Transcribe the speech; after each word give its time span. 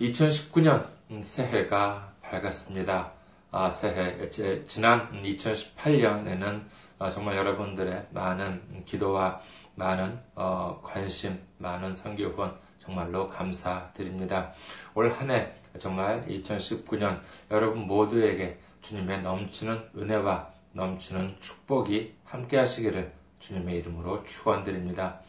2019년 0.00 0.86
새해가 1.22 2.12
밝았습니다. 2.22 3.10
아, 3.50 3.70
새해, 3.70 4.30
지난 4.68 5.10
2018년에는 5.20 6.62
정말 7.10 7.36
여러분들의 7.38 8.06
많은 8.12 8.84
기도와 8.86 9.40
많은 9.74 10.20
어, 10.36 10.80
관심, 10.84 11.40
많은 11.58 11.92
선교 11.92 12.26
후원 12.26 12.67
정말로 12.88 13.28
감사드립니다. 13.28 14.52
올 14.94 15.12
한 15.12 15.30
해 15.30 15.52
정말 15.78 16.26
2019년 16.26 17.20
여러분 17.50 17.86
모두에게 17.86 18.58
주님의 18.80 19.22
넘치는 19.22 19.90
은혜와 19.94 20.48
넘치는 20.72 21.36
축복이 21.38 22.14
함께 22.24 22.56
하시기를 22.56 23.12
주님의 23.40 23.76
이름으로 23.80 24.24
축원드립니다. 24.24 25.20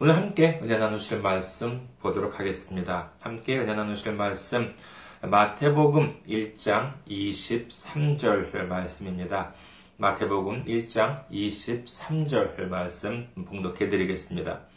오늘 0.00 0.16
함께 0.16 0.58
은혜 0.60 0.76
나누실 0.76 1.20
말씀 1.20 1.88
보도록 2.00 2.40
하겠습니다. 2.40 3.12
함께 3.20 3.58
은혜 3.58 3.72
나누실 3.74 4.14
말씀 4.14 4.74
마태복음 5.22 6.22
1장 6.26 6.94
23절 7.06 8.66
말씀입니다. 8.66 9.52
마태복음 9.98 10.64
1장 10.64 11.28
23절 11.30 12.66
말씀 12.66 13.28
봉독해 13.46 13.88
드리겠습니다. 13.88 14.71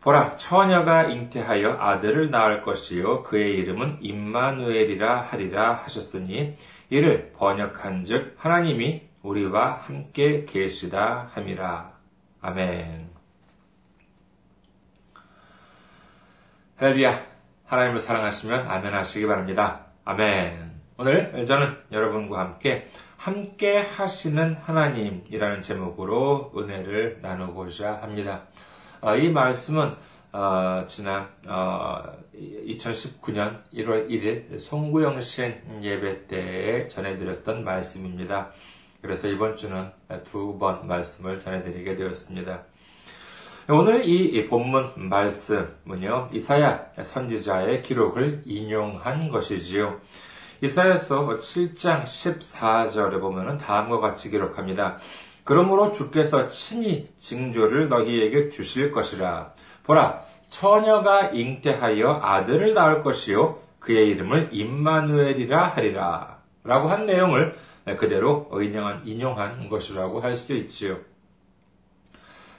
보라 0.00 0.36
처녀가 0.36 1.04
잉태하여 1.04 1.76
아들을 1.78 2.30
낳을 2.30 2.62
것이요 2.62 3.22
그의 3.22 3.58
이름은 3.58 3.98
임마누엘이라 4.00 5.20
하리라 5.20 5.74
하셨으니 5.74 6.56
이를 6.88 7.32
번역한 7.36 8.04
즉 8.04 8.34
하나님이 8.38 9.02
우리와 9.22 9.72
함께 9.72 10.46
계시다 10.46 11.28
함이라 11.34 11.92
아멘. 12.40 13.10
할렐루야 16.76 17.26
하나님을 17.66 18.00
사랑하시면 18.00 18.68
아멘 18.68 18.94
하시기 18.94 19.26
바랍니다. 19.26 19.84
아멘. 20.06 20.80
오늘 20.96 21.44
저는 21.46 21.76
여러분과 21.92 22.40
함께 22.40 22.88
함께 23.18 23.80
하시는 23.80 24.54
하나님이라는 24.54 25.60
제목으로 25.60 26.52
은혜를 26.56 27.18
나누고자 27.20 28.00
합니다. 28.00 28.44
어, 29.02 29.16
이 29.16 29.30
말씀은 29.30 29.94
어, 30.32 30.84
지난 30.86 31.28
2019년 32.34 33.62
1월 33.72 34.08
1일 34.10 34.58
송구영신 34.58 35.80
예배 35.82 36.26
때에 36.26 36.88
전해드렸던 36.88 37.64
말씀입니다. 37.64 38.50
그래서 39.00 39.28
이번 39.28 39.56
주는 39.56 39.90
두 40.24 40.58
번 40.58 40.86
말씀을 40.86 41.40
전해드리게 41.40 41.94
되었습니다. 41.94 42.62
오늘 43.70 44.06
이 44.06 44.46
본문 44.48 45.08
말씀은요, 45.08 46.28
이사야 46.32 46.92
선지자의 47.02 47.82
기록을 47.82 48.42
인용한 48.44 49.30
것이지요. 49.30 49.98
이사야서 50.62 51.26
7장 51.36 52.02
14절에 52.02 53.18
보면 53.20 53.56
다음과 53.56 54.00
같이 54.00 54.28
기록합니다. 54.28 54.98
그러므로 55.50 55.90
주께서 55.90 56.46
친히 56.46 57.08
징조를 57.18 57.88
너희에게 57.88 58.50
주실 58.50 58.92
것이라. 58.92 59.52
보라, 59.82 60.20
처녀가 60.48 61.30
잉태하여 61.30 62.20
아들을 62.22 62.72
낳을 62.72 63.00
것이요. 63.00 63.58
그의 63.80 64.10
이름을 64.10 64.50
임마누엘이라 64.52 65.66
하리라. 65.66 66.38
라고 66.62 66.86
한 66.88 67.04
내용을 67.04 67.56
그대로 67.98 68.48
인용한, 68.62 69.02
인용한 69.04 69.68
것이라고 69.68 70.20
할 70.20 70.36
수 70.36 70.54
있지요. 70.54 70.98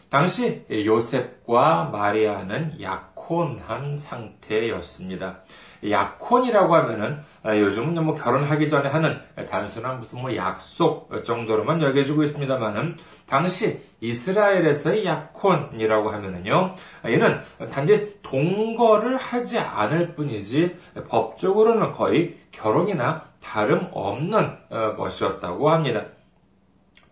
당시 0.10 0.66
요셉과 0.70 1.92
마리아는 1.94 2.82
약혼한 2.82 3.96
상태였습니다. 3.96 5.44
약혼이라고 5.90 6.76
하면은 6.76 7.20
아, 7.44 7.58
요즘은 7.58 8.04
뭐 8.04 8.16
결혼하기 8.16 8.70
전에 8.70 8.90
하는 8.90 9.20
단순한 9.50 10.00
무슨 10.00 10.22
뭐 10.22 10.36
약속 10.36 11.10
정도로만 11.24 11.82
여겨지고 11.82 12.24
있습니다만은 12.24 12.96
당시 13.28 13.80
이스라엘에서의 14.02 15.06
약혼이라고 15.06 16.10
하면은요, 16.12 16.76
얘는 17.06 17.42
단지 17.70 18.20
동거를 18.22 19.18
하지 19.18 19.60
않을 19.60 20.16
뿐이지 20.16 20.76
법적으로는 21.08 21.92
거의 21.94 22.38
결혼이나 22.52 23.24
다름없는 23.42 24.58
어, 24.70 24.96
것이었다고 24.96 25.70
합니다. 25.70 26.04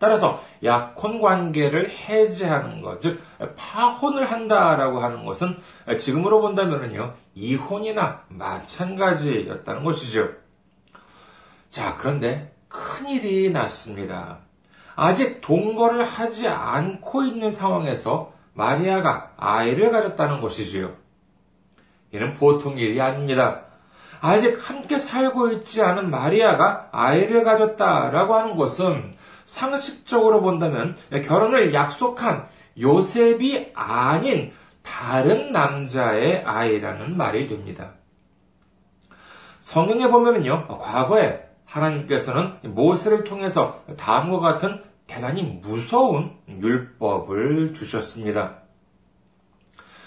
따라서 0.00 0.42
약혼 0.64 1.20
관계를 1.20 1.90
해제하는 1.90 2.80
것, 2.80 3.02
즉 3.02 3.22
파혼을 3.54 4.24
한다라고 4.24 4.98
하는 4.98 5.24
것은 5.26 5.58
지금으로 5.98 6.40
본다면요 6.40 7.14
이혼이나 7.34 8.22
마찬가지였다는 8.28 9.84
것이죠. 9.84 10.30
자, 11.68 11.96
그런데 11.98 12.52
큰 12.68 13.08
일이 13.08 13.50
났습니다. 13.50 14.38
아직 14.96 15.42
동거를 15.42 16.02
하지 16.02 16.48
않고 16.48 17.22
있는 17.24 17.50
상황에서 17.50 18.32
마리아가 18.54 19.32
아이를 19.36 19.90
가졌다는 19.90 20.40
것이지요. 20.40 20.94
이는 22.12 22.32
보통 22.34 22.78
일이 22.78 23.00
아닙니다. 23.00 23.64
아직 24.22 24.58
함께 24.68 24.98
살고 24.98 25.50
있지 25.52 25.82
않은 25.82 26.10
마리아가 26.10 26.88
아이를 26.90 27.44
가졌다라고 27.44 28.34
하는 28.34 28.56
것은 28.56 29.14
상식적으로 29.50 30.42
본다면 30.42 30.96
결혼을 31.24 31.74
약속한 31.74 32.46
요셉이 32.78 33.72
아닌 33.74 34.52
다른 34.82 35.50
남자의 35.50 36.44
아이라는 36.44 37.16
말이 37.16 37.48
됩니다. 37.48 37.94
성경에 39.58 40.06
보면은요, 40.08 40.68
과거에 40.68 41.48
하나님께서는 41.64 42.58
모세를 42.62 43.24
통해서 43.24 43.82
다음과 43.96 44.38
같은 44.38 44.84
대단히 45.08 45.42
무서운 45.42 46.30
율법을 46.48 47.74
주셨습니다. 47.74 48.58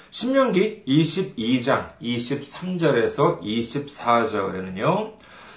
신명기 0.09 0.85
22장 0.87 1.97
23절에서 2.01 3.41
24절에는요, 3.41 5.13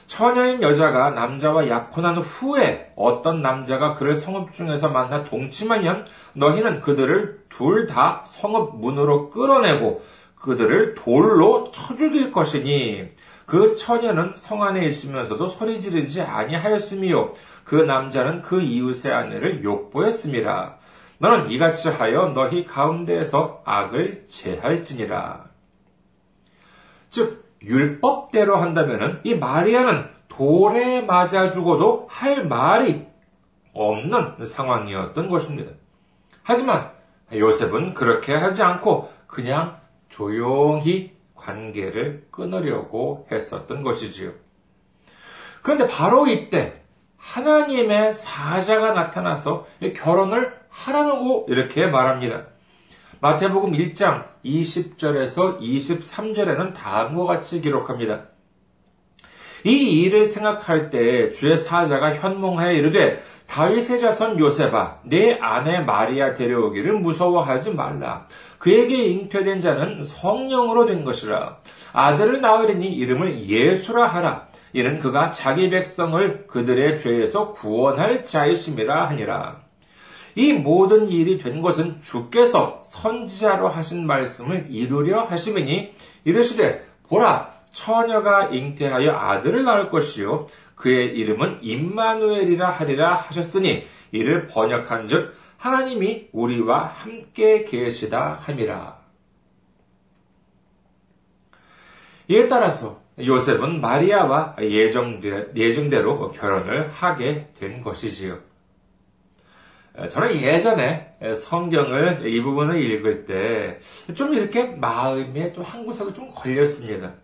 처녀인 0.06 0.62
여자가 0.62 1.10
남자와 1.10 1.68
약혼한 1.68 2.18
후에 2.18 2.92
어떤 2.96 3.42
남자가 3.42 3.94
그를 3.94 4.14
성읍 4.14 4.52
중에서 4.52 4.88
만나 4.90 5.24
동침하면 5.24 6.04
너희는 6.34 6.80
그들을 6.80 7.44
둘 7.48 7.86
다 7.86 8.22
성읍 8.26 8.76
문으로 8.76 9.30
끌어내고 9.30 10.02
그들을 10.36 10.94
돌로 10.94 11.70
쳐 11.72 11.96
죽일 11.96 12.30
것이니 12.30 13.08
그 13.46 13.76
처녀는 13.76 14.32
성 14.34 14.62
안에 14.62 14.84
있으면서도 14.84 15.48
소리 15.48 15.80
지르지 15.80 16.22
아니하였으미요 16.22 17.32
그 17.64 17.76
남자는 17.76 18.42
그 18.42 18.60
이웃의 18.60 19.12
아내를 19.12 19.64
욕보였음이라 19.64 20.78
너는 21.18 21.50
이같이 21.50 21.88
하여 21.88 22.28
너희 22.34 22.66
가운데에서 22.66 23.62
악을 23.64 24.26
제할지니라. 24.28 25.46
즉 27.08 27.45
율법대로 27.62 28.56
한다면은 28.56 29.20
이 29.24 29.34
마리아는 29.34 30.08
돌에 30.28 31.02
맞아 31.02 31.50
죽어도 31.50 32.06
할 32.10 32.46
말이 32.46 33.06
없는 33.72 34.44
상황이었던 34.44 35.28
것입니다. 35.28 35.72
하지만 36.42 36.90
요셉은 37.32 37.94
그렇게 37.94 38.34
하지 38.34 38.62
않고 38.62 39.10
그냥 39.26 39.78
조용히 40.08 41.14
관계를 41.34 42.26
끊으려고 42.30 43.26
했었던 43.30 43.82
것이지요. 43.82 44.32
그런데 45.62 45.86
바로 45.86 46.26
이때 46.26 46.82
하나님의 47.16 48.12
사자가 48.14 48.92
나타나서 48.92 49.66
결혼을 49.96 50.54
하라고 50.68 51.46
이렇게 51.48 51.86
말합니다. 51.86 52.46
마태복음 53.20 53.72
1장 53.72 54.24
20절에서 54.44 55.58
23절에는 55.58 56.74
다음과 56.74 57.24
같이 57.24 57.62
기록합니다. 57.62 58.26
이 59.64 60.02
일을 60.02 60.26
생각할 60.26 60.90
때 60.90 61.30
주의 61.30 61.56
사자가 61.56 62.14
현몽하여 62.14 62.72
이르되 62.72 63.22
다윗의 63.46 64.00
자손 64.00 64.38
요셉아 64.38 64.98
내 65.04 65.38
아내 65.40 65.80
마리아 65.80 66.34
데려오기를 66.34 67.00
무서워하지 67.00 67.74
말라. 67.74 68.26
그에게 68.58 69.06
잉태된 69.06 69.60
자는 69.60 70.02
성령으로 70.02 70.84
된 70.84 71.02
것이라. 71.02 71.58
아들을 71.94 72.42
낳으리니 72.42 72.86
이름을 72.86 73.48
예수라 73.48 74.06
하라. 74.06 74.46
이는 74.74 74.98
그가 74.98 75.32
자기 75.32 75.70
백성을 75.70 76.46
그들의 76.46 76.98
죄에서 76.98 77.50
구원할 77.50 78.24
자이심이라 78.24 79.08
하니라 79.08 79.65
이 80.36 80.52
모든 80.52 81.08
일이 81.08 81.38
된 81.38 81.62
것은 81.62 82.00
주께서 82.02 82.82
선지자로 82.84 83.68
하신 83.68 84.06
말씀을 84.06 84.66
이루려 84.70 85.22
하심이니 85.22 85.94
이르시되 86.24 86.86
보라 87.08 87.50
처녀가 87.72 88.46
잉태하여 88.46 89.12
아들을 89.12 89.64
낳을 89.64 89.90
것이요 89.90 90.46
그의 90.74 91.16
이름은 91.16 91.60
임마누엘이라 91.62 92.68
하리라 92.70 93.14
하셨으니 93.14 93.86
이를 94.12 94.46
번역한즉 94.46 95.34
하나님이 95.56 96.28
우리와 96.32 96.84
함께 96.84 97.64
계시다 97.64 98.38
함이라. 98.40 98.98
이에 102.28 102.46
따라서 102.46 103.00
요셉은 103.18 103.80
마리아와 103.80 104.56
예정대, 104.60 105.46
예정대로 105.56 106.30
결혼을 106.32 106.88
하게 106.88 107.48
된 107.58 107.80
것이지요. 107.80 108.38
저는 110.10 110.40
예전에 110.40 111.16
성경을 111.34 112.26
이 112.26 112.42
부분을 112.42 112.80
읽을 112.82 113.24
때 113.24 113.78
좀 114.14 114.34
이렇게 114.34 114.64
마음에 114.64 115.52
좀 115.52 115.64
한 115.64 115.84
구석이 115.86 116.14
좀 116.14 116.30
걸렸습니다. 116.34 117.14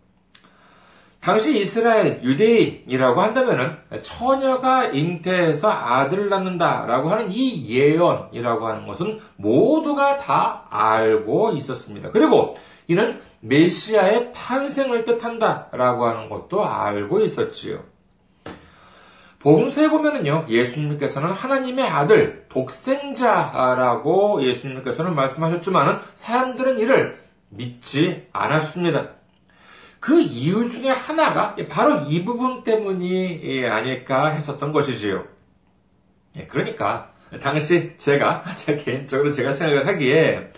당시 1.20 1.60
이스라엘 1.60 2.20
유대인이라고 2.24 3.20
한다면은 3.20 3.76
처녀가 4.02 4.86
잉태해서 4.86 5.70
아들을 5.70 6.28
낳는다라고 6.28 7.10
하는 7.10 7.30
이 7.30 7.68
예언이라고 7.68 8.66
하는 8.66 8.86
것은 8.88 9.20
모두가 9.36 10.16
다 10.16 10.66
알고 10.70 11.52
있었습니다. 11.52 12.10
그리고 12.10 12.54
이는 12.88 13.20
메시아의 13.40 14.32
탄생을 14.34 15.04
뜻한다라고 15.04 16.06
하는 16.06 16.28
것도 16.28 16.64
알고 16.64 17.20
있었지요. 17.20 17.91
복음서에 19.42 19.88
보면은요, 19.88 20.46
예수님께서는 20.48 21.32
하나님의 21.32 21.86
아들, 21.86 22.46
독생자라고 22.48 24.44
예수님께서는 24.44 25.14
말씀하셨지만은 25.16 25.98
사람들은 26.14 26.78
이를 26.78 27.18
믿지 27.48 28.26
않았습니다. 28.32 29.10
그 29.98 30.20
이유 30.20 30.68
중에 30.68 30.90
하나가 30.90 31.56
바로 31.68 32.00
이 32.08 32.24
부분 32.24 32.62
때문이 32.62 33.66
아닐까 33.66 34.28
했었던 34.28 34.72
것이지요. 34.72 35.24
예, 36.36 36.46
그러니까 36.46 37.12
당시 37.40 37.96
제가 37.98 38.44
제 38.54 38.76
개인적으로 38.76 39.32
제가 39.32 39.52
생각을 39.52 39.86
하기에 39.86 40.50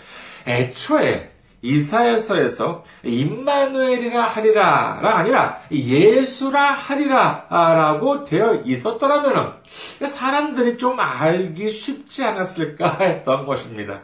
애초에 0.47 1.34
이사야서에서 1.65 2.85
임마누엘이라 3.03 4.23
하리라가 4.27 5.17
아니라 5.17 5.59
예수라 5.71 6.73
하리라라고 6.73 8.25
되어 8.25 8.63
있었더라면 8.67 9.55
사람들이 10.07 10.77
좀 10.77 11.01
알기 11.01 11.71
쉽지 11.71 12.23
않았을까 12.23 12.99
했던 13.01 13.47
것입니다. 13.47 14.03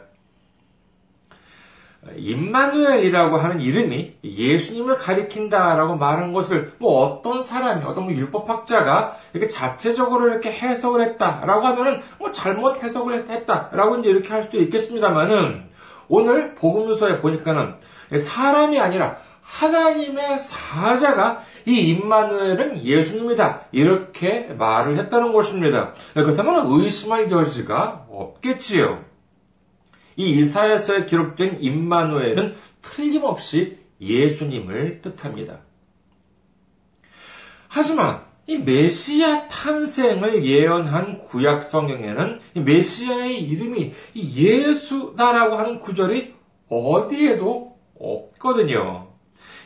임마누엘이라고 2.15 3.37
하는 3.37 3.61
이름이 3.61 4.15
예수님을 4.23 4.95
가리킨다라고 4.95 5.97
말한 5.97 6.33
것을 6.33 6.71
뭐 6.79 7.05
어떤 7.05 7.41
사람이 7.41 7.85
어떤 7.85 8.05
뭐 8.05 8.13
율법학자가 8.13 9.15
이렇게 9.33 9.47
자체적으로 9.47 10.29
이렇게 10.29 10.51
해석을 10.51 11.01
했다라고 11.01 11.67
하면은 11.67 12.01
뭐 12.17 12.31
잘못 12.31 12.81
해석을 12.81 13.29
했다라고 13.29 13.97
이제 13.97 14.09
이렇게 14.09 14.29
할 14.29 14.41
수도 14.41 14.57
있겠습니다만은 14.57 15.69
오늘 16.11 16.55
복음서에 16.55 17.19
보니까는 17.19 17.75
사람이 18.17 18.77
아니라 18.81 19.15
하나님의 19.41 20.39
사자가 20.39 21.41
이 21.65 21.91
임마누엘은 21.91 22.83
예수님이다 22.83 23.67
이렇게 23.71 24.41
말을 24.57 24.97
했다는 24.97 25.31
것입니다. 25.31 25.93
그렇다면 26.13 26.65
의심할 26.67 27.31
여지가 27.31 28.07
없겠지요. 28.09 29.05
이 30.17 30.39
이사야서에 30.39 31.05
기록된 31.05 31.61
임마누엘은 31.61 32.55
틀림없이 32.81 33.79
예수님을 34.01 34.99
뜻합니다. 35.01 35.59
하지만 37.69 38.25
이 38.51 38.57
메시아 38.57 39.47
탄생을 39.47 40.43
예언한 40.43 41.19
구약 41.19 41.63
성경에는 41.63 42.39
메시아의 42.65 43.39
이름이 43.43 43.93
예수다라고 44.13 45.55
하는 45.55 45.79
구절이 45.79 46.33
어디에도 46.67 47.77
없거든요. 47.97 49.07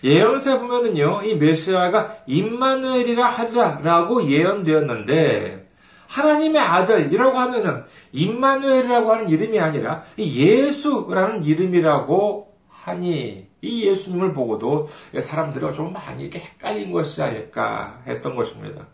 예언서에 0.04 0.60
보면은요, 0.60 1.24
이 1.24 1.36
메시아가 1.36 2.18
임마누엘이라 2.28 3.28
하리라라고 3.28 4.30
예언되었는데, 4.30 5.66
하나님의 6.08 6.62
아들이라고 6.62 7.36
하면은 7.36 7.86
임마누엘이라고 8.12 9.12
하는 9.12 9.30
이름이 9.30 9.60
아니라 9.60 10.04
예수라는 10.20 11.44
이름이라고 11.44 12.54
하니 12.70 13.48
이 13.66 13.88
예수님을 13.88 14.34
보고도 14.34 14.88
사람들이 15.20 15.74
좀 15.74 15.92
많이 15.92 16.24
이렇게 16.24 16.40
헷갈린 16.40 16.92
것이 16.92 17.22
아닐까 17.22 18.02
했던 18.06 18.36
것입니다. 18.36 18.88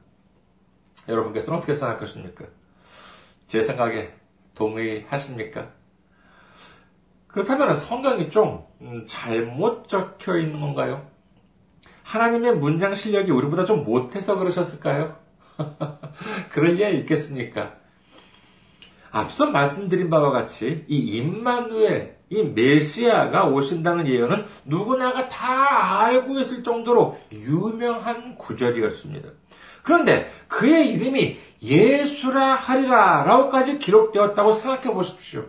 여러분께서는 1.08 1.58
어떻게 1.58 1.74
생각하십니까? 1.74 2.46
제 3.48 3.62
생각에 3.62 4.14
동의하십니까? 4.56 5.72
그렇다면 7.28 7.74
성경이 7.74 8.30
좀 8.30 8.66
음, 8.82 9.06
잘못 9.06 9.88
적혀 9.88 10.38
있는 10.38 10.60
건가요? 10.60 11.10
하나님의 12.04 12.58
문장 12.58 12.94
실력이 12.94 13.32
우리보다 13.32 13.66
좀 13.66 13.84
못해서 13.84 14.38
그러셨을까요? 14.38 15.18
그럴 16.52 16.74
리가 16.74 16.90
있겠습니까? 16.90 17.76
앞서 19.12 19.50
말씀드린 19.50 20.10
바와 20.10 20.32
같이 20.32 20.86
이 20.88 20.98
임마누엘, 20.98 22.21
이 22.32 22.42
메시아가 22.44 23.46
오신다는 23.48 24.08
예언은 24.08 24.46
누구나가 24.66 25.28
다 25.28 26.00
알고 26.06 26.40
있을 26.40 26.64
정도로 26.64 27.20
유명한 27.34 28.36
구절이었습니다. 28.38 29.30
그런데 29.84 30.32
그의 30.48 30.92
이름이 30.92 31.38
예수라 31.62 32.54
하리라 32.56 33.24
라고까지 33.26 33.80
기록되었다고 33.80 34.54
생각해 34.54 34.94
보십시오. 34.94 35.46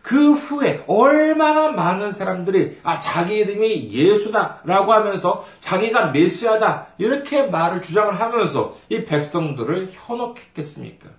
그 0.00 0.32
후에 0.32 0.84
얼마나 0.86 1.72
많은 1.72 2.12
사람들이 2.12 2.78
아 2.82 2.98
자기 2.98 3.38
이름이 3.38 3.92
예수다라고 3.92 4.92
하면서 4.92 5.44
자기가 5.60 6.12
메시아다 6.12 6.86
이렇게 6.96 7.42
말을 7.42 7.82
주장을 7.82 8.18
하면서 8.18 8.74
이 8.88 9.04
백성들을 9.04 9.88
현혹했겠습니까? 9.90 11.10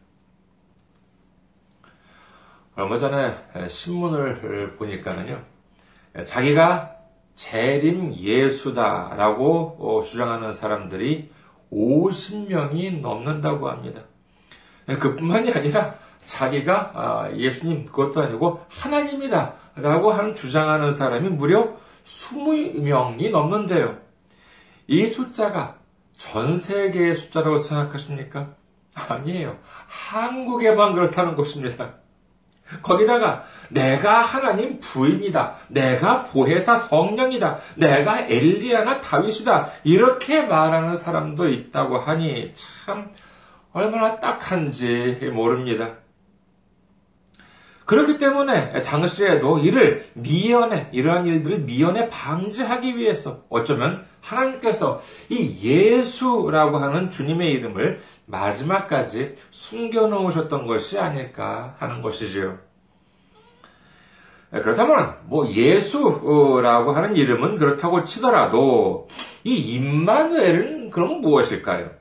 얼마 2.77 2.95
전에 2.95 3.35
신문을 3.67 4.75
보니까는요 4.77 5.41
자기가 6.23 6.95
재림 7.33 8.13
예수다라고 8.15 9.77
어, 9.79 10.01
주장하는 10.01 10.51
사람들이 10.51 11.31
50명이 11.71 13.01
넘는다고 13.01 13.69
합니다. 13.69 14.01
그뿐만이 14.87 15.51
아니라 15.53 15.95
자기가 16.23 16.91
아, 16.93 17.31
예수님 17.33 17.85
그것도 17.85 18.21
아니고 18.21 18.65
하나님이다 18.69 19.55
라고 19.75 20.11
하는 20.11 20.33
주장하는 20.33 20.91
사람이 20.91 21.29
무려 21.29 21.75
20명이 22.05 23.31
넘는데요. 23.31 23.97
이 24.87 25.07
숫자가 25.07 25.77
전 26.17 26.57
세계의 26.57 27.15
숫자라고 27.15 27.57
생각하십니까? 27.57 28.55
아니에요. 28.93 29.57
한국에만 29.87 30.95
그렇다는 30.95 31.35
것입니다. 31.35 31.95
거기다가 32.81 33.43
내가 33.69 34.21
하나님 34.21 34.79
부인이다. 34.79 35.55
내가 35.69 36.23
보혜사 36.23 36.77
성령이다. 36.77 37.57
내가 37.75 38.21
엘리야나 38.21 39.01
다윗이다. 39.01 39.69
이렇게 39.83 40.41
말하는 40.41 40.95
사람도 40.95 41.47
있다고 41.47 41.97
하니 41.97 42.53
참 42.53 43.11
얼마나 43.73 44.19
딱한지 44.19 45.29
모릅니다. 45.33 45.95
그렇기 47.87 48.17
때문에 48.17 48.81
당시에도 48.81 49.59
이를 49.59 50.05
미연에, 50.13 50.89
이러한 50.91 51.25
일들을 51.25 51.59
미연에 51.59 52.09
방지하기 52.09 52.97
위해서 52.97 53.45
어쩌면 53.49 54.05
하나님께서 54.19 54.99
이 55.29 55.57
예수라고 55.63 56.79
하는 56.79 57.09
주님의 57.09 57.53
이름을 57.53 58.01
마지막까지 58.25 59.35
숨겨 59.51 60.07
놓으셨던 60.07 60.67
것이 60.67 60.99
아닐까 60.99 61.75
하는 61.79 62.01
것이지요. 62.01 62.57
그렇다면, 64.51 65.15
뭐, 65.27 65.49
예수라고 65.49 66.91
하는 66.91 67.15
이름은 67.15 67.55
그렇다고 67.55 68.03
치더라도, 68.03 69.07
이 69.45 69.55
임마누엘은 69.55 70.89
그럼 70.89 71.21
무엇일까요? 71.21 71.91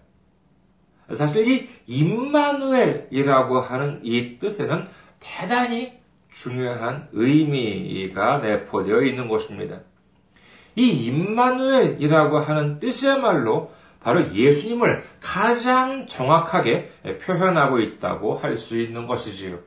사실 1.13 1.47
이 1.47 1.69
임마누엘이라고 1.87 3.61
하는 3.61 4.01
이 4.03 4.41
뜻에는 4.41 4.87
대단히 5.21 5.93
중요한 6.31 7.09
의미가 7.13 8.39
내포되어 8.39 9.03
있는 9.03 9.29
것입니다. 9.29 9.81
이 10.75 11.07
임마누엘이라고 11.07 12.39
하는 12.39 12.79
뜻이야말로 12.79 13.73
바로 14.01 14.33
예수님을 14.33 15.03
가장 15.21 16.07
정확하게 16.07 16.91
표현하고 17.23 17.81
있다고 17.81 18.37
할 18.37 18.57
수 18.57 18.79
있는 18.79 19.07
것이지요. 19.07 19.59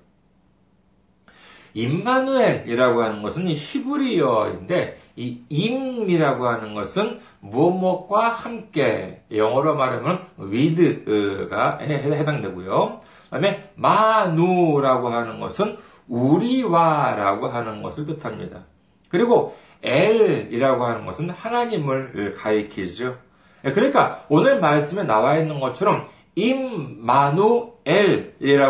임마누엘이라고 1.73 3.03
하는 3.03 3.21
것은 3.21 3.47
히브리어인데 3.47 4.97
이 5.17 5.41
임이라고 5.49 6.47
하는 6.47 6.73
것은 6.73 7.19
무엇과 7.41 8.29
함께 8.29 9.21
영어로 9.31 9.75
말하면 9.75 10.27
with가 10.39 11.79
해당되고요. 11.79 13.01
그다음에 13.29 13.71
마누라고 13.75 15.09
하는 15.09 15.39
것은 15.39 15.77
우리와라고 16.07 17.47
하는 17.47 17.81
것을 17.81 18.05
뜻합니다. 18.05 18.65
그리고 19.09 19.55
엘이라고 19.81 20.83
하는 20.83 21.05
것은 21.05 21.29
하나님을 21.29 22.33
가리키죠. 22.35 23.17
그러니까 23.61 24.25
오늘 24.29 24.59
말씀에 24.59 25.03
나와 25.03 25.37
있는 25.37 25.59
것처럼 25.59 26.07
임마누엘이라고 26.35 27.77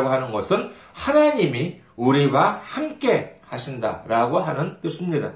하는 0.08 0.32
것은 0.32 0.72
하나님이 0.94 1.82
우리와 1.96 2.62
함께 2.64 3.40
하신다라고 3.46 4.40
하는 4.40 4.80
뜻입니다. 4.82 5.34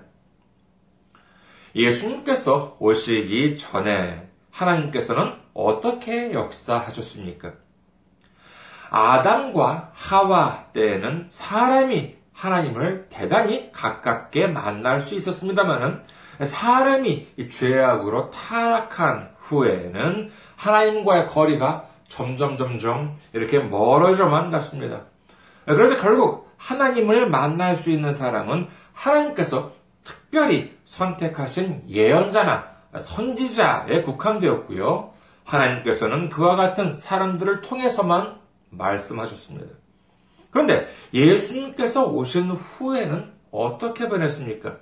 예수님께서 1.76 2.78
오시기 2.80 3.58
전에 3.58 4.30
하나님께서는 4.52 5.34
어떻게 5.54 6.32
역사하셨습니까? 6.32 7.63
아담과 8.94 9.90
하와 9.92 10.66
때에는 10.74 11.26
사람이 11.28 12.16
하나님을 12.32 13.08
대단히 13.10 13.72
가깝게 13.72 14.46
만날 14.48 15.02
수 15.02 15.16
있었습니다만은 15.16 16.04
사람이 16.44 17.50
죄악으로 17.50 18.30
타락한 18.30 19.32
후에는 19.40 20.30
하나님과의 20.58 21.28
거리가 21.28 21.86
점점 22.08 22.56
점점 22.56 23.18
이렇게 23.34 23.58
멀어져만 23.58 24.52
갔습니다. 24.52 25.02
그래서 25.66 26.00
결국 26.00 26.52
하나님을 26.58 27.30
만날 27.30 27.76
수 27.76 27.90
있는 27.90 28.12
사람은 28.12 28.68
하나님께서 28.94 29.72
특별히 30.04 30.78
선택하신 30.84 31.86
예언자나 31.90 32.68
선지자에 33.00 34.04
국한되었고요. 34.04 35.14
하나님께서는 35.46 36.30
그와 36.30 36.56
같은 36.56 36.94
사람들을 36.94 37.62
통해서만 37.62 38.43
말씀하셨습니다. 38.78 39.76
그런데 40.52 40.88
예수님께서 41.14 42.06
오신 42.06 42.52
후에는 42.52 43.32
어떻게 43.52 44.08
변했습니까? 44.08 44.78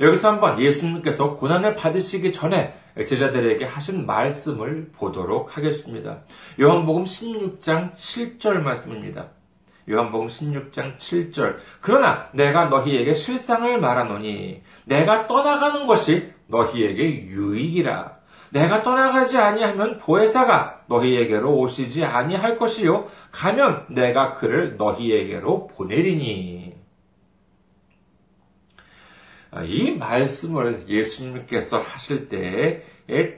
여기서 0.00 0.28
한번 0.28 0.60
예수님께서 0.60 1.34
고난을 1.34 1.74
받으시기 1.74 2.32
전에 2.32 2.74
제자들에게 2.96 3.64
하신 3.64 4.06
말씀을 4.06 4.90
보도록 4.92 5.56
하겠습니다. 5.56 6.20
요한복음 6.60 7.04
16장 7.04 7.92
7절 7.92 8.60
말씀입니다. 8.60 9.30
요한복음 9.90 10.26
16장 10.26 10.96
7절. 10.96 11.56
그러나 11.80 12.28
내가 12.32 12.66
너희에게 12.66 13.12
실상을 13.12 13.80
말하노니 13.80 14.62
내가 14.84 15.26
떠나가는 15.26 15.86
것이 15.86 16.32
너희에게 16.48 17.26
유익이라. 17.26 18.17
내가 18.50 18.82
떠나가지 18.82 19.38
아니하면 19.38 19.98
보혜사가 19.98 20.84
너희에게로 20.88 21.56
오시지 21.58 22.04
아니할 22.04 22.56
것이요 22.56 23.08
가면 23.30 23.86
내가 23.90 24.34
그를 24.34 24.76
너희에게로 24.76 25.68
보내리니. 25.68 26.76
아, 29.50 29.62
이 29.62 29.92
말씀을 29.92 30.84
예수님께서 30.88 31.78
하실 31.78 32.28
때 32.28 32.82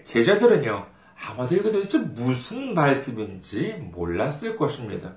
제자들은요 0.05 0.87
아마도 1.29 1.55
이거 1.55 1.71
도대체 1.71 1.99
무슨 1.99 2.75
말씀인지 2.75 3.75
몰랐을 3.93 4.57
것입니다. 4.57 5.13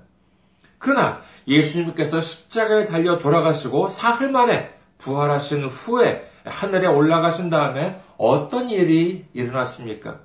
그러나 0.78 1.22
예수님께서 1.48 2.20
십자가에 2.20 2.84
달려 2.84 3.18
돌아가시고 3.18 3.88
사흘 3.88 4.30
만에 4.30 4.74
부활하신 4.98 5.64
후에 5.64 6.28
하늘에 6.44 6.86
올라가신 6.86 7.50
다음에 7.50 8.00
어떤 8.16 8.68
일이 8.68 9.24
일어났습니까? 9.32 10.20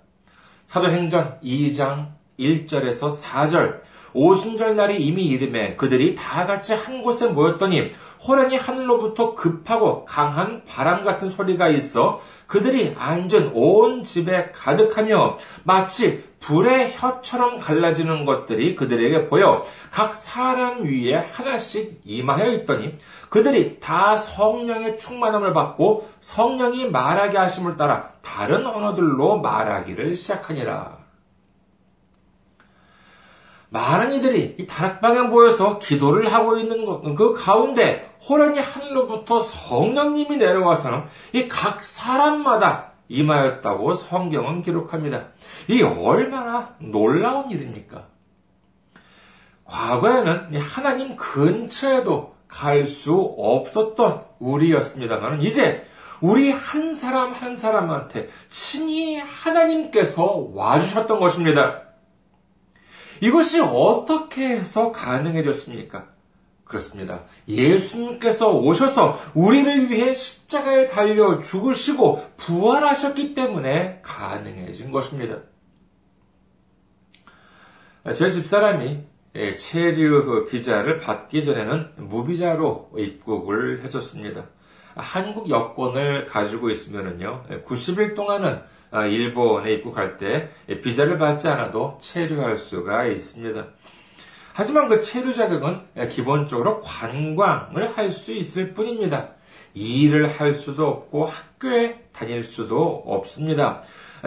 사도행전 0.65 1.39
2장 1.43 2.09
1절에서 2.37 3.21
4절 3.21 3.81
오순절 4.13 4.75
날이 4.75 5.03
이미 5.03 5.27
이름에 5.27 5.75
그들이 5.75 6.15
다 6.15 6.45
같이 6.45 6.73
한 6.73 7.01
곳에 7.01 7.27
모였더니 7.27 7.91
호련히 8.27 8.57
하늘로부터 8.57 9.35
급하고 9.35 10.03
강한 10.05 10.63
바람 10.65 11.05
같은 11.05 11.29
소리가 11.29 11.69
있어 11.69 12.19
그들이 12.47 12.95
앉은 12.97 13.51
온 13.53 14.03
집에 14.03 14.51
가득하며 14.51 15.37
마치 15.63 16.23
불의 16.39 16.93
혀처럼 16.95 17.59
갈라지는 17.59 18.25
것들이 18.25 18.75
그들에게 18.75 19.27
보여 19.29 19.63
각 19.91 20.13
사람 20.13 20.83
위에 20.83 21.15
하나씩 21.15 22.01
임하여 22.03 22.51
있더니 22.53 22.97
그들이 23.29 23.79
다 23.79 24.15
성령의 24.15 24.97
충만함을 24.97 25.53
받고 25.53 26.09
성령이 26.19 26.89
말하게 26.89 27.37
하심을 27.37 27.77
따라 27.77 28.13
다른 28.21 28.65
언어들로 28.65 29.39
말하기를 29.39 30.15
시작하니라. 30.15 30.99
많은 33.71 34.13
이들이 34.13 34.55
이 34.57 34.65
다락방에 34.65 35.21
모여서 35.21 35.77
기도를 35.77 36.33
하고 36.33 36.57
있는 36.57 36.85
것, 36.85 37.01
그 37.15 37.33
가운데 37.33 38.09
호련히 38.27 38.59
하늘로부터 38.59 39.39
성령님이 39.39 40.37
내려와서는 40.37 41.03
이 41.33 41.47
각 41.47 41.83
사람마다 41.83 42.89
임하였다고 43.09 43.93
성경은 43.95 44.61
기록합니다. 44.63 45.27
이 45.67 45.81
얼마나 45.81 46.75
놀라운 46.79 47.51
일입니까? 47.51 48.07
과거에는 49.65 50.59
하나님 50.59 51.15
근처에도 51.15 52.35
갈 52.47 52.83
수 52.85 53.13
없었던 53.37 54.25
우리였습니다만 54.39 55.41
이제 55.41 55.83
우리 56.21 56.51
한 56.51 56.93
사람 56.93 57.31
한 57.31 57.55
사람한테 57.55 58.27
친히 58.49 59.17
하나님께서 59.19 60.49
와주셨던 60.53 61.19
것입니다. 61.19 61.83
이것이 63.21 63.59
어떻게 63.61 64.47
해서 64.49 64.91
가능해졌습니까? 64.91 66.07
그렇습니다. 66.69 67.23
예수님께서 67.47 68.51
오셔서 68.51 69.19
우리를 69.33 69.89
위해 69.89 70.13
십자가에 70.13 70.85
달려 70.85 71.39
죽으시고 71.39 72.23
부활하셨기 72.37 73.33
때문에 73.33 74.01
가능해진 74.03 74.91
것입니다. 74.91 75.39
제 78.13 78.31
집사람이 78.31 78.99
체류 79.57 80.47
비자를 80.47 80.99
받기 80.99 81.43
전에는 81.43 81.93
무비자로 81.97 82.91
입국을 82.97 83.81
했었습니다. 83.83 84.45
한국 84.95 85.49
여권을 85.49 86.27
가지고 86.27 86.69
있으면은요, 86.69 87.45
90일 87.65 88.15
동안은 88.15 88.61
일본에 89.09 89.73
입국할 89.73 90.17
때 90.17 90.49
비자를 90.83 91.17
받지 91.17 91.47
않아도 91.47 91.97
체류할 92.01 92.57
수가 92.57 93.05
있습니다. 93.05 93.67
하지만 94.53 94.87
그 94.87 95.01
체류 95.01 95.33
자격은 95.33 96.09
기본적으로 96.09 96.81
관광을 96.81 97.95
할 97.97 98.11
수 98.11 98.33
있을 98.33 98.73
뿐입니다. 98.73 99.29
일을 99.73 100.27
할 100.27 100.53
수도 100.53 100.87
없고 100.87 101.25
학교에 101.25 102.03
다닐 102.11 102.43
수도 102.43 103.03
없습니다. 103.05 103.81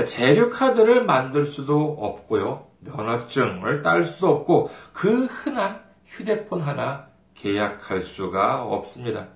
재료 0.06 0.48
카드를 0.50 1.04
만들 1.04 1.44
수도 1.44 1.96
없고요. 2.00 2.66
면허증을 2.80 3.82
딸 3.82 4.04
수도 4.04 4.28
없고 4.28 4.70
그 4.92 5.26
흔한 5.26 5.80
휴대폰 6.06 6.60
하나 6.60 7.06
계약할 7.34 8.00
수가 8.00 8.62
없습니다. 8.62 9.28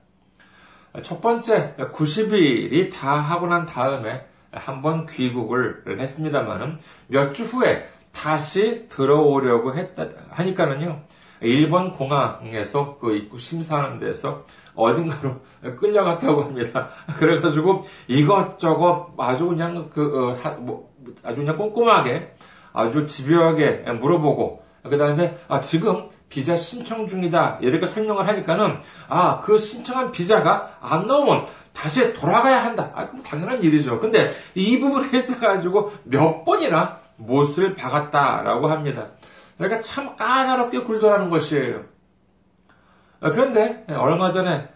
첫 1.02 1.20
번째 1.20 1.74
90일이 1.78 2.90
다 2.92 3.16
하고 3.16 3.46
난 3.46 3.66
다음에 3.66 4.26
한번 4.52 5.06
귀국을 5.06 5.82
했습니다만은 5.98 6.78
몇 7.08 7.34
주 7.34 7.44
후에 7.44 7.86
다시 8.16 8.86
들어오려고 8.88 9.74
했다 9.74 10.06
하니까는요. 10.30 11.02
일본 11.42 11.92
공항에서 11.92 12.96
그 12.98 13.14
입국 13.14 13.38
심사하는 13.38 13.98
데서 13.98 14.44
어딘가로 14.74 15.36
끌려갔다고 15.78 16.44
합니다. 16.44 16.88
그래가지고 17.18 17.84
이것저것 18.08 19.12
아주 19.18 19.46
그냥 19.46 19.90
그 19.90 20.34
어, 20.42 20.50
뭐, 20.58 20.90
아주 21.22 21.42
그냥 21.42 21.58
꼼꼼하게 21.58 22.34
아주 22.72 23.06
집요하게 23.06 23.84
물어보고 24.00 24.62
그 24.84 24.96
다음에 24.96 25.36
아 25.48 25.60
지금 25.60 26.08
비자 26.28 26.56
신청 26.56 27.06
중이다 27.06 27.58
이렇게 27.60 27.86
설명을 27.86 28.26
하니까는 28.26 28.80
아 29.08 29.40
그 29.42 29.58
신청한 29.58 30.10
비자가 30.12 30.70
안 30.80 31.06
나오면 31.06 31.46
다시 31.72 32.14
돌아가야 32.14 32.64
한다. 32.64 32.90
아 32.94 33.06
그럼 33.08 33.22
당연한 33.22 33.62
일이죠. 33.62 34.00
근데 34.00 34.32
이 34.54 34.80
부분에 34.80 35.18
있어 35.18 35.38
가지고 35.38 35.92
몇 36.04 36.44
번이나 36.44 37.05
못을 37.16 37.74
박았다라고 37.74 38.68
합니다. 38.68 39.08
그러니까 39.56 39.80
참 39.80 40.16
까다롭게 40.16 40.80
굴돌하는 40.80 41.28
것이에요. 41.30 41.84
아, 43.20 43.30
그런데 43.30 43.84
얼마 43.88 44.30
전에 44.30 44.68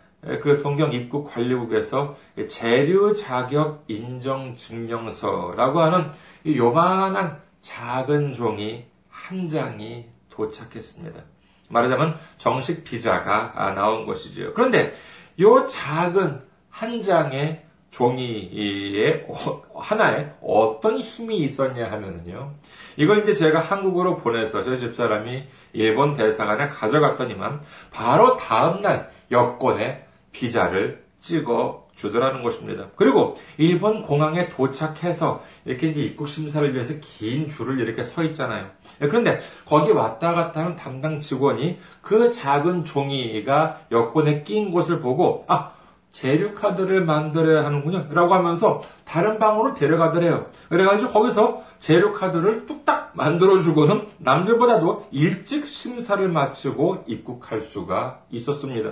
그 0.42 0.62
동경 0.62 0.92
입국 0.92 1.30
관리국에서 1.32 2.14
재료 2.48 3.12
자격 3.12 3.84
인정 3.88 4.54
증명서라고 4.54 5.80
하는 5.80 6.10
요만한 6.46 7.40
작은 7.60 8.32
종이 8.32 8.86
한 9.08 9.48
장이 9.48 10.06
도착했습니다. 10.30 11.22
말하자면 11.68 12.16
정식 12.38 12.84
비자가 12.84 13.72
나온 13.74 14.06
것이죠. 14.06 14.52
그런데 14.54 14.92
요 15.40 15.66
작은 15.66 16.42
한 16.68 17.00
장의 17.00 17.64
종이에 17.90 19.26
하나에 19.74 20.30
어떤 20.42 20.98
힘이 20.98 21.38
있었냐 21.38 21.90
하면은요. 21.90 22.52
이걸 22.96 23.20
이제 23.20 23.32
제가 23.32 23.60
한국으로 23.60 24.16
보내서 24.16 24.62
저희 24.62 24.78
집사람이 24.78 25.44
일본 25.72 26.14
대사관에 26.14 26.68
가져갔더니만 26.68 27.62
바로 27.90 28.36
다음날 28.36 29.10
여권에 29.30 30.06
비자를 30.32 31.02
찍어 31.20 31.88
주더라는 31.94 32.42
것입니다. 32.42 32.86
그리고 32.96 33.34
일본 33.58 34.02
공항에 34.02 34.48
도착해서 34.48 35.42
이렇게 35.66 35.88
이제 35.88 36.00
입국 36.00 36.28
심사를 36.28 36.72
위해서 36.72 36.94
긴 37.02 37.48
줄을 37.48 37.78
이렇게 37.78 38.02
서 38.02 38.22
있잖아요. 38.24 38.68
그런데 39.00 39.38
거기 39.66 39.92
왔다 39.92 40.32
갔다 40.32 40.60
하는 40.60 40.76
담당 40.76 41.20
직원이 41.20 41.78
그 42.00 42.30
작은 42.30 42.84
종이가 42.84 43.82
여권에 43.92 44.44
낀 44.44 44.70
것을 44.70 45.00
보고 45.00 45.44
아 45.46 45.72
재료 46.12 46.54
카드를 46.54 47.04
만들어야 47.04 47.64
하는군요. 47.64 48.08
라고 48.10 48.34
하면서 48.34 48.82
다른 49.04 49.38
방으로 49.38 49.74
데려가더래요. 49.74 50.46
그래가지고 50.68 51.10
거기서 51.10 51.62
재료 51.78 52.12
카드를 52.12 52.66
뚝딱 52.66 53.12
만들어주고는 53.14 54.08
남들보다도 54.18 55.08
일찍 55.12 55.66
심사를 55.68 56.26
마치고 56.28 57.04
입국할 57.06 57.60
수가 57.60 58.22
있었습니다. 58.30 58.90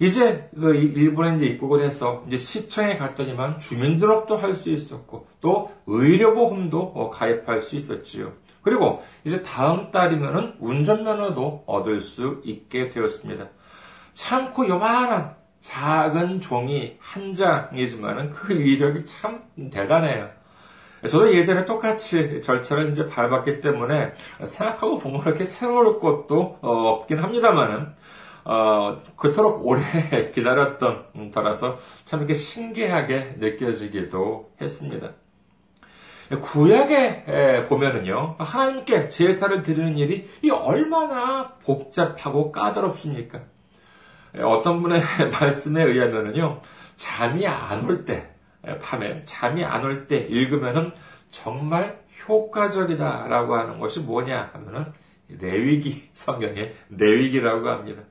이제 0.00 0.48
그 0.54 0.76
일본에 0.76 1.36
이제 1.36 1.46
입국을 1.46 1.80
해서 1.80 2.22
이제 2.28 2.36
시청에 2.36 2.98
갔더니만 2.98 3.58
주민등록도 3.58 4.36
할 4.36 4.54
수 4.54 4.70
있었고 4.70 5.26
또 5.40 5.72
의료보험도 5.86 6.80
어, 6.80 7.10
가입할 7.10 7.62
수 7.62 7.74
있었지요. 7.74 8.32
그리고 8.62 9.02
이제 9.24 9.42
다음 9.42 9.90
달이면은 9.90 10.54
운전면허도 10.60 11.64
얻을 11.66 12.00
수 12.00 12.40
있게 12.44 12.88
되었습니다. 12.88 13.48
참고 14.14 14.68
요만한 14.68 15.36
작은 15.60 16.40
종이 16.40 16.96
한 16.98 17.34
장이지만은 17.34 18.30
그 18.30 18.58
위력이 18.58 19.04
참 19.06 19.42
대단해요. 19.70 20.30
저도 21.02 21.32
예전에 21.32 21.64
똑같이 21.64 22.42
절차를 22.42 22.90
이제 22.90 23.06
밟았기 23.08 23.60
때문에 23.60 24.12
생각하고 24.44 24.98
보면 24.98 25.20
그렇게 25.20 25.44
새로울 25.44 26.00
것도 26.00 26.58
어, 26.60 26.70
없긴 26.70 27.18
합니다만은 27.18 27.94
어, 28.44 29.02
그토록 29.16 29.64
오래 29.66 30.30
기다렸던 30.34 31.30
터라서 31.32 31.78
참 32.04 32.20
이렇게 32.20 32.34
신기하게 32.34 33.36
느껴지기도 33.38 34.52
했습니다. 34.60 35.12
구약에 36.42 37.64
보면은요, 37.70 38.36
하나님께 38.38 39.08
제사를 39.08 39.62
드리는 39.62 39.96
일이 39.96 40.28
얼마나 40.50 41.54
복잡하고 41.64 42.52
까다롭습니까? 42.52 43.40
어떤 44.42 44.82
분의 44.82 45.02
말씀에 45.40 45.84
의하면은요, 45.84 46.60
잠이 46.96 47.46
안 47.46 47.84
올 47.86 48.04
때, 48.04 48.28
밤에 48.82 49.22
잠이 49.24 49.64
안 49.64 49.84
올 49.84 50.06
때 50.06 50.18
읽으면은 50.18 50.92
정말 51.30 51.98
효과적이다라고 52.28 53.54
하는 53.56 53.78
것이 53.78 54.00
뭐냐 54.00 54.50
하면은 54.52 54.86
레위기 55.40 56.08
성경의 56.14 56.74
레위기라고 56.90 57.68
합니다. 57.68 58.02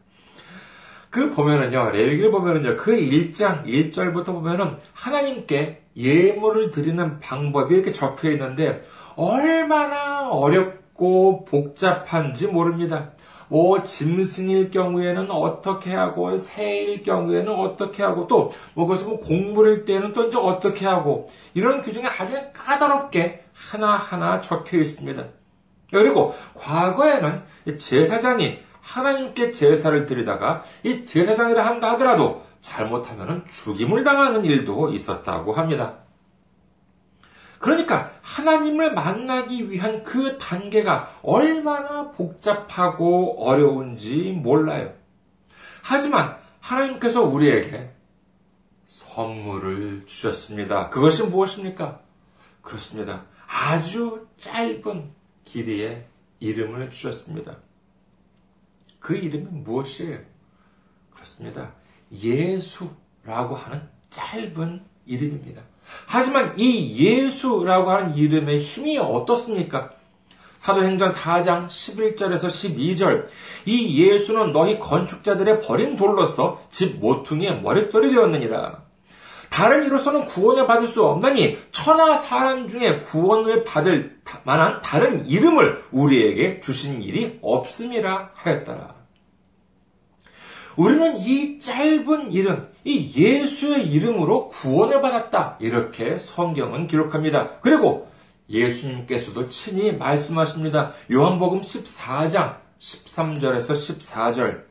그 1.09 1.31
보면은요, 1.33 1.91
레위기를 1.91 2.31
보면은요, 2.31 2.75
그 2.77 2.91
1장 2.95 3.65
1절부터 3.65 4.25
보면은 4.27 4.77
하나님께 4.93 5.83
예물을 5.95 6.71
드리는 6.71 7.19
방법이 7.19 7.73
이렇게 7.75 7.91
적혀 7.91 8.31
있는데 8.31 8.83
얼마나 9.15 10.29
어렵고 10.29 11.45
복잡한지 11.45 12.47
모릅니다. 12.47 13.11
뭐 13.49 13.81
짐승일 13.83 14.71
경우에는 14.71 15.31
어떻게 15.31 15.93
하고 15.95 16.35
새일 16.37 17.03
경우에는 17.03 17.53
어떻게 17.53 18.03
하고 18.03 18.27
또 18.27 18.51
뭐 18.73 18.85
그것을 18.85 19.07
뭐 19.07 19.19
공물일 19.19 19.85
때는 19.85 20.13
또 20.13 20.27
이제 20.27 20.37
어떻게 20.37 20.85
하고 20.85 21.29
이런 21.53 21.81
규정이 21.81 22.05
아주 22.07 22.33
까다롭게 22.53 23.43
하나하나 23.53 24.41
적혀 24.41 24.77
있습니다. 24.77 25.23
그리고 25.91 26.33
과거에는 26.53 27.41
제사장이 27.77 28.59
하나님께 28.81 29.51
제사를 29.51 30.05
드리다가 30.05 30.63
이 30.83 31.03
제사장이라 31.05 31.65
한다 31.65 31.91
하더라도 31.93 32.43
잘못하면 32.61 33.45
죽임을 33.49 34.03
당하는 34.03 34.45
일도 34.45 34.89
있었다고 34.93 35.53
합니다. 35.53 36.06
그러니까 37.59 38.11
하나님을 38.21 38.93
만나기 38.93 39.71
위한 39.71 40.03
그 40.03 40.37
단계가 40.37 41.19
얼마나 41.21 42.11
복잡하고 42.11 43.43
어려운지 43.43 44.31
몰라요. 44.31 44.93
하지만 45.83 46.37
하나님께서 46.59 47.23
우리에게 47.23 47.91
선물을 48.85 50.05
주셨습니다. 50.05 50.89
그것이 50.89 51.23
무엇입니까? 51.23 52.01
그렇습니다. 52.61 53.25
아주 53.47 54.27
짧은 54.37 55.11
길이의 55.45 56.05
이름을 56.39 56.91
주셨습니다. 56.91 57.57
그 58.99 59.15
이름이 59.15 59.45
무엇이에요? 59.45 60.19
그렇습니다. 61.11 61.73
예수라고 62.11 63.55
하는 63.55 63.87
짧은 64.09 64.83
이름입니다. 65.05 65.63
하지만 66.05 66.53
이 66.57 66.97
예수라고 66.97 67.91
하는 67.91 68.15
이름의 68.15 68.59
힘이 68.59 68.97
어떻습니까? 68.97 69.91
사도행전 70.57 71.09
4장 71.09 71.67
11절에서 71.67 72.47
12절. 72.47 73.25
이 73.65 74.03
예수는 74.03 74.51
너희 74.51 74.79
건축자들의 74.79 75.61
버린 75.61 75.95
돌로서 75.95 76.61
집 76.69 76.99
모퉁이의 76.99 77.61
머릿돌이 77.61 78.11
되었느니라. 78.11 78.87
다른 79.49 79.85
이로서는 79.85 80.25
구원을 80.25 80.67
받을 80.67 80.87
수 80.87 81.05
없나니 81.05 81.57
천하 81.71 82.15
사람 82.15 82.67
중에 82.67 82.99
구원을 82.99 83.63
받을 83.63 84.17
만한 84.43 84.81
다른 84.81 85.25
이름을 85.25 85.83
우리에게 85.91 86.59
주신 86.59 87.01
일이 87.01 87.39
없음이라 87.41 88.31
하였더라. 88.33 88.95
우리는 90.75 91.17
이 91.17 91.59
짧은 91.59 92.31
이름, 92.31 92.63
이 92.87 93.11
예수의 93.17 93.85
이름으로 93.85 94.47
구원을 94.47 95.01
받았다. 95.01 95.57
이렇게 95.59 96.17
성경은 96.17 96.87
기록합니다. 96.87 97.59
그리고 97.59 98.07
예수님께서도 98.49 99.49
친히 99.49 99.91
말씀하십니다. 99.91 100.93
요한복음 101.11 101.59
14장 101.59 102.55
13절에서 102.79 103.71
14절. 103.73 104.61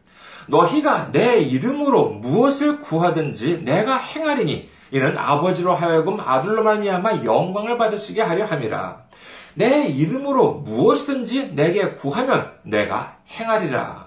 너희가 0.49 1.13
내 1.13 1.41
이름으로 1.41 2.09
무엇을 2.09 2.79
구하든지 2.81 3.65
내가 3.65 3.99
행하리니 3.99 4.71
이는 4.93 5.19
아버지로 5.19 5.75
하여금 5.75 6.19
아들로 6.19 6.63
말미암아 6.63 7.23
영광을 7.23 7.77
받으시게 7.77 8.23
하려 8.23 8.47
함이라. 8.47 9.05
내 9.57 9.89
이름으로 9.89 10.61
무엇이든지 10.61 11.55
내게 11.55 11.93
구하면 11.93 12.51
내가 12.63 13.19
행하리라. 13.29 14.06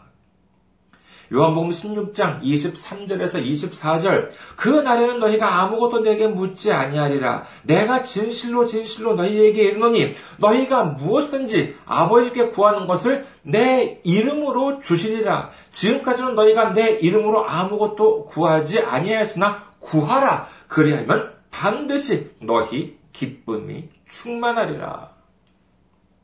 요한복음 1.34 1.70
16장 1.70 2.42
23절에서 2.42 3.44
24절. 3.46 4.30
그 4.56 4.70
날에는 4.70 5.20
너희가 5.20 5.62
아무것도 5.62 6.02
내게 6.02 6.28
묻지 6.28 6.72
아니하리라. 6.72 7.44
내가 7.64 8.04
진실로 8.04 8.66
진실로 8.66 9.16
너희에게 9.16 9.64
이르노니 9.64 10.16
너희가 10.38 10.84
무엇든지 10.84 11.76
아버지께 11.86 12.48
구하는 12.48 12.88
것을 12.88 13.26
내 13.44 14.00
이름으로 14.04 14.80
주시리라. 14.80 15.52
지금까지는 15.72 16.36
너희가 16.36 16.74
내 16.74 16.92
이름으로 16.92 17.48
아무것도 17.48 18.26
구하지 18.26 18.80
아니하였으나 18.80 19.64
구하라. 19.80 20.48
그리하면 20.68 21.34
반드시 21.52 22.32
너희 22.42 22.98
기쁨이 23.14 23.90
충만하리라. 24.10 25.12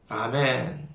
아멘 0.09 0.94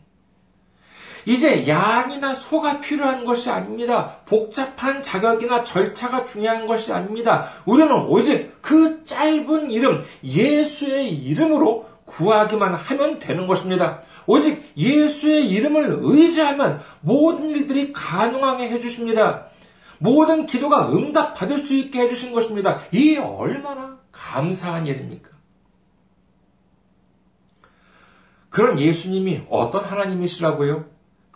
이제 1.27 1.67
양이나 1.67 2.35
소가 2.35 2.81
필요한 2.81 3.25
것이 3.25 3.51
아닙니다. 3.51 4.17
복잡한 4.27 5.03
자격이나 5.03 5.65
절차가 5.65 6.25
중요한 6.25 6.67
것이 6.67 6.93
아닙니다. 6.93 7.47
우리는 7.67 7.93
오직 8.07 8.57
그 8.61 9.05
짧은 9.05 9.71
이름, 9.71 10.05
예수의 10.25 11.15
이름으로 11.15 11.89
구하기만 12.07 12.75
하면 12.75 13.19
되는 13.19 13.47
것입니다. 13.47 14.03
오직 14.27 14.73
예수의 14.77 15.49
이름을 15.49 15.99
의지하면 16.01 16.81
모든 17.01 17.49
일들이 17.51 17.93
가능하게 17.93 18.71
해주십니다. 18.71 19.47
모든 19.99 20.47
기도가 20.47 20.93
응답받을 20.93 21.59
수 21.59 21.75
있게 21.75 22.01
해주신 22.01 22.33
것입니다. 22.33 22.81
이 22.91 23.17
얼마나 23.17 23.99
감사한 24.13 24.87
일입니까? 24.87 25.31
그런 28.49 28.81
예수님이 28.81 29.43
어떤 29.49 29.85
하나님이시라고요? 29.85 30.87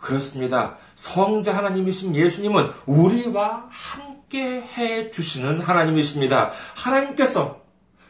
그렇습니다. 0.05 0.77
성자 0.93 1.57
하나님이신 1.57 2.15
예수님은 2.15 2.71
우리와 2.85 3.65
함께 3.69 4.61
해 4.61 5.09
주시는 5.09 5.61
하나님이십니다. 5.61 6.51
하나님께서 6.75 7.63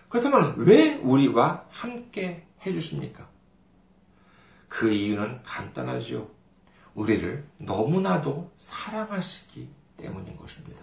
그렇다면 0.09 0.55
왜 0.57 0.95
우리와 0.95 1.63
함께 1.69 2.45
해 2.65 2.73
주십니까? 2.73 3.29
그 4.67 4.91
이유는 4.91 5.41
간단하지요. 5.43 6.27
우리를 6.95 7.47
너무나도 7.59 8.51
사랑하시기 8.57 9.69
때문인 9.95 10.35
것입니다. 10.35 10.81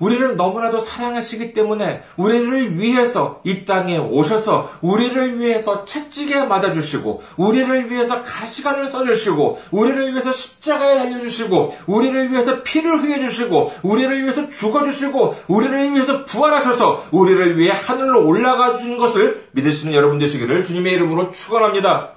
우리를 0.00 0.36
너무나도 0.36 0.80
사랑하시기 0.80 1.52
때문에 1.52 2.02
우리를 2.16 2.78
위해서 2.78 3.40
이 3.44 3.64
땅에 3.64 3.98
오셔서 3.98 4.70
우리를 4.80 5.38
위해서 5.38 5.84
채찍에 5.84 6.46
맞아주시고 6.46 7.22
우리를 7.36 7.90
위해서 7.90 8.22
가시관을 8.22 8.90
써주시고 8.90 9.58
우리를 9.70 10.10
위해서 10.10 10.32
십자가에 10.32 10.98
달려주시고 10.98 11.76
우리를 11.86 12.32
위해서 12.32 12.62
피를 12.62 13.02
흘려주시고 13.02 13.72
우리를 13.82 14.22
위해서 14.22 14.48
죽어주시고 14.48 15.36
우리를 15.48 15.94
위해서 15.94 16.24
부활하셔서 16.24 17.06
우리를 17.12 17.58
위해 17.58 17.72
하늘로 17.72 18.26
올라가 18.26 18.74
주신 18.74 18.98
것을 18.98 19.48
믿으시는 19.52 19.94
여러분 19.94 20.18
되시기를 20.18 20.62
주님의 20.62 20.94
이름으로 20.94 21.30
축원합니다. 21.30 22.14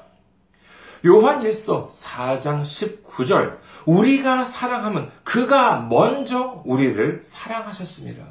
요한 1.06 1.42
1서 1.42 1.90
4장 1.90 2.62
19절 2.62 3.58
우리가 3.86 4.46
사랑하면 4.46 5.12
그가 5.24 5.80
먼저 5.82 6.62
우리를 6.66 7.22
사랑하셨습니다. 7.24 8.24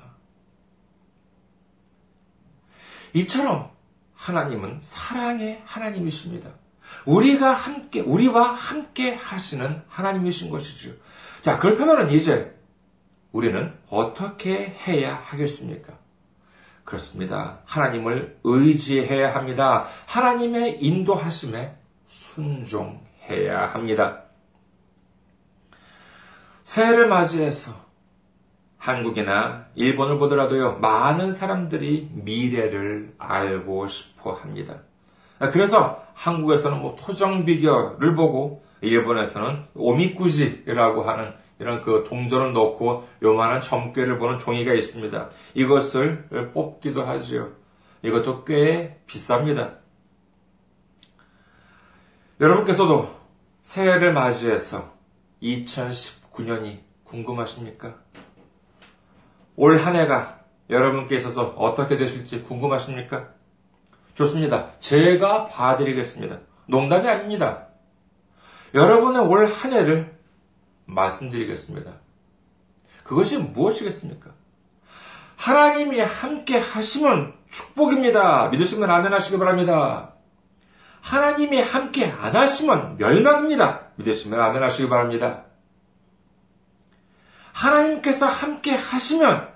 이처럼 3.14 3.70
하나님은 4.14 4.78
사랑의 4.80 5.62
하나님이십니다. 5.64 6.50
우리가 7.06 7.52
함께, 7.52 8.00
우리와 8.00 8.52
함께 8.52 9.14
하시는 9.14 9.82
하나님이신 9.88 10.50
것이죠. 10.50 10.92
자, 11.40 11.58
그렇다면 11.58 12.10
이제 12.10 12.56
우리는 13.32 13.72
어떻게 13.88 14.76
해야 14.86 15.16
하겠습니까? 15.16 15.94
그렇습니다. 16.84 17.60
하나님을 17.64 18.38
의지해야 18.44 19.34
합니다. 19.34 19.86
하나님의 20.06 20.82
인도하심에 20.82 21.76
순종해야 22.06 23.68
합니다. 23.72 24.24
새해를 26.64 27.08
맞이해서 27.08 27.72
한국이나 28.78 29.66
일본을 29.74 30.18
보더라도요, 30.18 30.78
많은 30.80 31.30
사람들이 31.30 32.10
미래를 32.12 33.14
알고 33.18 33.86
싶어 33.86 34.32
합니다. 34.32 34.80
그래서 35.52 36.04
한국에서는 36.14 36.80
뭐 36.80 36.96
토정비결을 36.96 38.14
보고 38.14 38.64
일본에서는 38.80 39.66
오미꾸지라고 39.74 41.02
하는 41.02 41.32
이런 41.60 41.80
그 41.82 42.04
동전을 42.08 42.52
넣고 42.52 43.06
요만한 43.22 43.60
점괘를 43.60 44.18
보는 44.18 44.40
종이가 44.40 44.72
있습니다. 44.74 45.28
이것을 45.54 46.50
뽑기도 46.52 47.04
하지요. 47.04 47.50
이것도 48.02 48.44
꽤 48.44 49.00
비쌉니다. 49.06 49.76
여러분께서도 52.40 53.14
새해를 53.62 54.12
맞이해서 54.12 54.92
2019 55.40 56.21
년이 56.40 56.82
궁금하십니까? 57.04 57.94
올 59.56 59.76
한 59.76 59.94
해가 59.96 60.40
여러분께 60.70 61.16
있어서 61.16 61.48
어떻게 61.58 61.98
되실지 61.98 62.42
궁금하십니까? 62.42 63.28
좋습니다. 64.14 64.70
제가 64.80 65.46
봐드리겠습니다. 65.46 66.38
농담이 66.66 67.06
아닙니다. 67.06 67.66
여러분의 68.72 69.20
올 69.22 69.44
한 69.46 69.72
해를 69.74 70.16
말씀드리겠습니다. 70.86 71.92
그것이 73.04 73.38
무엇이겠습니까? 73.38 74.30
하나님이 75.36 76.00
함께 76.00 76.58
하시면 76.58 77.34
축복입니다. 77.50 78.48
믿으시면 78.48 78.88
아멘 78.90 79.12
하시기 79.12 79.38
바랍니다. 79.38 80.14
하나님이 81.02 81.60
함께 81.60 82.06
안 82.10 82.34
하시면 82.34 82.96
멸망입니다. 82.96 83.88
믿으시면 83.96 84.40
아멘 84.40 84.62
하시기 84.62 84.88
바랍니다. 84.88 85.44
하나님께서 87.52 88.26
함께 88.26 88.74
하시면 88.74 89.48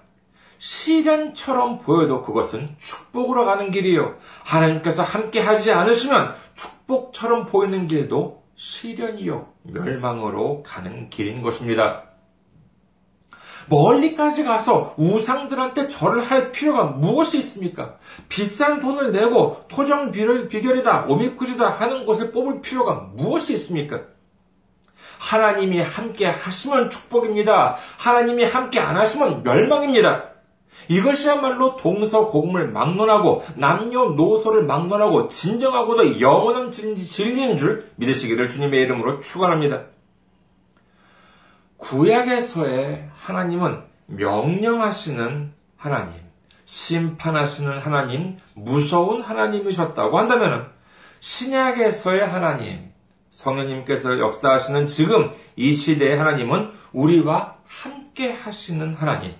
시련처럼 0.59 1.81
보여도 1.81 2.23
그것은 2.23 2.69
축복으로 2.81 3.45
가는 3.45 3.71
길이요. 3.71 4.17
하나님께서 4.45 5.03
함께 5.03 5.41
하지 5.41 5.71
않으시면 5.73 6.35
축복처럼 6.55 7.47
보이는 7.47 7.87
길도 7.87 8.43
시련이요. 8.55 9.49
멸망으로 9.65 10.63
가는 10.63 11.11
길인 11.11 11.43
것입니다. 11.43 12.05
멀리까지 13.69 14.45
가서 14.45 14.95
우상들한테 14.97 15.89
절을 15.89 16.23
할 16.23 16.53
필요가 16.53 16.85
무엇이 16.85 17.39
있습니까? 17.39 17.97
비싼 18.29 18.81
돈을 18.81 19.13
내고 19.13 19.65
토정 19.69 20.13
비결이다, 20.13 21.07
오미쿠지다 21.09 21.69
하는 21.69 22.07
것을 22.07 22.31
뽑을 22.31 22.61
필요가 22.61 23.11
무엇이 23.15 23.55
있습니까? 23.55 24.03
하나님이 25.19 25.81
함께 25.81 26.27
하시면 26.27 26.91
축복입니다. 26.91 27.77
하나님이 27.99 28.45
함께 28.45 28.81
안 28.81 28.97
하시면 28.97 29.43
멸망입니다. 29.43 30.31
이것이야말로 30.89 31.77
동서고금을 31.77 32.69
막론하고 32.69 33.45
남녀노소를 33.57 34.65
막론하고 34.65 35.29
진정하고도 35.29 36.21
영원한 36.21 36.71
진리인 36.71 37.57
줄 37.57 37.91
믿으시기를 37.97 38.49
주님의 38.49 38.83
이름으로 38.83 39.21
축원합니다. 39.21 39.85
구약에서의 41.79 43.09
하나님은 43.17 43.83
명령하시는 44.07 45.53
하나님, 45.77 46.15
심판하시는 46.65 47.79
하나님, 47.79 48.39
무서운 48.55 49.23
하나님이셨다고 49.23 50.19
한다면 50.19 50.71
신약에서의 51.21 52.27
하나님, 52.27 52.93
성령님께서 53.37 54.19
역사하시는 54.19 54.87
지금 54.87 55.31
이 55.57 55.75
시대의 55.75 56.17
하나님은 56.17 56.73
우리와 56.93 57.59
함께 57.67 58.33
하시는 58.33 58.95
하나님, 58.95 59.35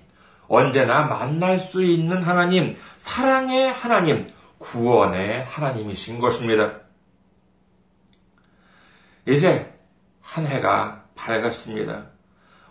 언제나 0.47 1.03
만날 1.03 1.57
수 1.57 1.83
있는 1.83 2.21
하나님, 2.21 2.77
사랑의 2.97 3.73
하나님, 3.73 4.27
구원의 4.59 5.45
하나님이신 5.45 6.19
것입니다. 6.19 6.81
이제 9.25 9.73
한 10.21 10.45
해가 10.45 11.05
밝았습니다. 11.15 12.11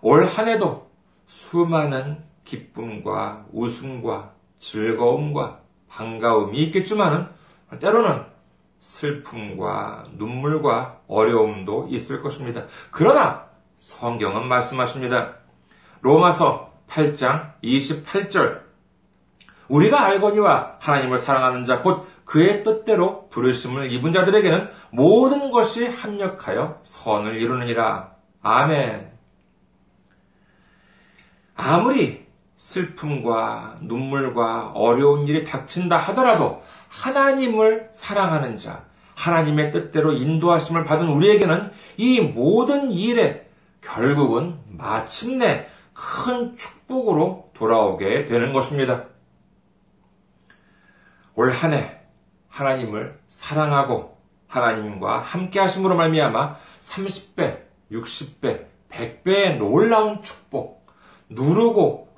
올 0.03 0.27
한 0.27 0.49
해도 0.49 0.93
수많은 1.27 2.23
기쁨과 2.45 3.47
웃음과 3.51 4.33
즐거움과 4.61 5.61
반가움이 5.89 6.57
있겠지만은 6.67 7.27
때로는 7.81 8.36
슬픔과 8.79 10.05
눈물과 10.12 11.01
어려움도 11.09 11.89
있을 11.91 12.21
것입니다. 12.23 12.65
그러나 12.91 13.47
성경은 13.79 14.49
말씀하십니다. 14.49 15.37
로마서 16.01 16.73
8장 16.89 17.53
28절. 17.62 18.67
우리가 19.69 20.05
알거니와 20.05 20.77
하나님을 20.81 21.19
사랑하는 21.19 21.65
자, 21.65 21.83
곧 21.83 22.07
그의 22.25 22.62
뜻대로 22.62 23.29
부르심을 23.29 23.91
입은 23.93 24.12
자들에게는 24.12 24.71
모든 24.91 25.51
것이 25.51 25.87
합력하여 25.87 26.81
선을 26.83 27.37
이루느니라. 27.37 28.12
아멘. 28.43 29.12
아무리 31.57 32.26
슬픔과 32.57 33.77
눈물과 33.83 34.73
어려운 34.75 35.29
일이 35.29 35.45
닥친다 35.45 35.97
하더라도 35.99 36.62
하나님을 36.88 37.90
사랑하는 37.92 38.57
자, 38.57 38.85
하나님의 39.14 39.73
뜻대로 39.73 40.12
인도하심을 40.12 40.85
받은 40.85 41.09
우리에게는 41.09 41.71
이 41.97 42.21
모든 42.21 42.90
일에 42.90 43.49
결국은 43.83 44.59
마침내 44.69 45.69
큰 45.92 46.57
축복으로 46.57 47.51
돌아오게 47.55 48.25
되는 48.27 48.53
것입니다. 48.53 49.05
올 51.35 51.51
한 51.53 51.73
해 51.75 52.01
하나님을 52.49 53.19
사랑하고 53.29 54.16
하나님과 54.49 55.19
함께 55.19 55.61
하심으로 55.61 55.97
말미암아 55.97 56.57
30배, 56.81 57.61
60배, 57.92 58.64
100배의 58.90 59.59
놀라운 59.59 60.23
축복, 60.23 60.87
누르고 61.29 62.06